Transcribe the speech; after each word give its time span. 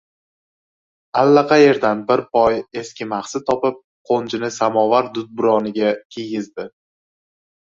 Allaqayerdan 1.23 2.01
bir 2.07 2.23
poy 2.37 2.57
eski 2.81 3.07
mahsi 3.11 3.43
topib, 3.51 3.77
qo‘njini 4.11 4.51
samovar 4.57 5.13
dudburoniga 5.19 5.93
kiygizadi. 6.17 6.67